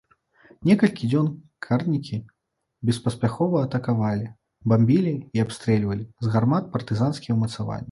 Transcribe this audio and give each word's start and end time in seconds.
Некалькі 0.69 1.09
дзён 1.11 1.27
карнікі 1.65 2.17
беспаспяхова 2.91 3.57
атакавалі, 3.67 4.27
бамбілі 4.73 5.13
і 5.39 5.47
абстрэльвалі 5.47 6.03
з 6.27 6.35
гармат 6.39 6.63
партызанскія 6.75 7.39
ўмацаванні. 7.41 7.79